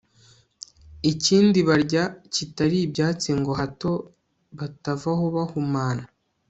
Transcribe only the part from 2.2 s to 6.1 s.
kitari ibyatsi ngo hato batava aho bahumana